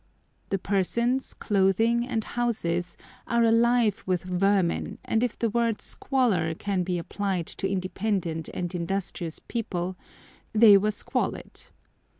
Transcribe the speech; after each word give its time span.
The 0.49 0.57
persons, 0.57 1.31
clothing, 1.35 2.07
and 2.07 2.23
houses 2.23 2.97
are 3.27 3.43
alive 3.43 4.01
with 4.07 4.23
vermin, 4.23 4.97
and 5.05 5.23
if 5.23 5.37
the 5.37 5.51
word 5.51 5.79
squalor 5.79 6.55
can 6.55 6.81
be 6.81 6.97
applied 6.97 7.45
to 7.45 7.69
independent 7.69 8.49
and 8.51 8.73
industrious 8.73 9.37
people, 9.37 9.95
they 10.53 10.75
were 10.75 10.89
squalid. 10.89 11.65